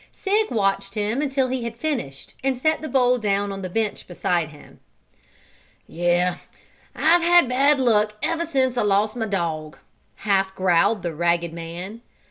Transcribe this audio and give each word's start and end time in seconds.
Sig 0.11 0.49
watched 0.49 0.95
him 0.95 1.21
until 1.21 1.49
he 1.49 1.63
had 1.63 1.77
finished 1.77 2.33
and 2.43 2.57
set 2.57 2.81
the 2.81 2.87
bowl 2.89 3.19
down 3.19 3.51
on 3.51 3.61
the 3.61 3.69
bench 3.69 4.07
beside 4.07 4.47
him. 4.49 4.79
"Yes, 5.85 6.39
I've 6.95 7.21
had 7.21 7.47
bad 7.47 7.79
luck 7.79 8.13
ever 8.23 8.47
since 8.47 8.77
I 8.77 8.81
lost 8.81 9.15
my 9.15 9.27
dog," 9.27 9.77
half 10.25 10.55
growled 10.55 11.03
the 11.03 11.13
ragged 11.13 11.53
man. 11.53 12.01